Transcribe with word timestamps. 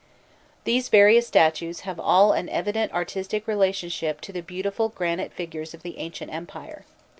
These 0.63 0.89
various 0.89 1.27
statues 1.27 1.81
have 1.81 1.99
all 1.99 2.31
an 2.33 2.49
evident 2.49 2.91
artistic 2.91 3.45
relationship 3.47 4.19
to 4.21 4.31
the 4.33 4.41
beautiful 4.41 4.89
granite 4.89 5.31
figures 5.31 5.75
of 5.75 5.83
the 5.83 5.99
Ancient 5.99 6.33
Empire. 6.33 6.85